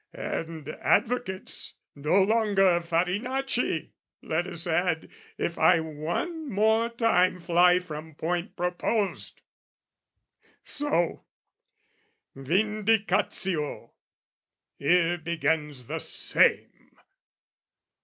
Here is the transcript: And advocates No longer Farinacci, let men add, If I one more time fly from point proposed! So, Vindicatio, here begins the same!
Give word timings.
And 0.15 0.67
advocates 0.67 1.75
No 1.93 2.23
longer 2.23 2.79
Farinacci, 2.81 3.91
let 4.23 4.47
men 4.47 4.55
add, 4.67 5.11
If 5.37 5.59
I 5.59 5.79
one 5.79 6.49
more 6.51 6.89
time 6.89 7.39
fly 7.39 7.79
from 7.79 8.15
point 8.15 8.55
proposed! 8.55 9.43
So, 10.63 11.25
Vindicatio, 12.35 13.91
here 14.79 15.19
begins 15.19 15.85
the 15.85 15.99
same! 15.99 16.97